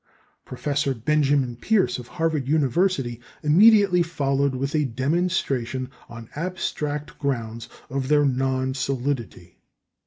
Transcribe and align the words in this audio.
Professor 0.45 0.95
Benjamin 0.95 1.55
Peirce 1.55 1.99
of 1.99 2.07
Harvard 2.07 2.47
University 2.47 3.21
immediately 3.43 4.01
followed 4.01 4.55
with 4.55 4.73
a 4.73 4.83
demonstration, 4.83 5.91
on 6.09 6.27
abstract 6.35 7.19
grounds, 7.19 7.69
of 7.87 8.07
their 8.07 8.25
non 8.25 8.73
solidity. 8.73 9.59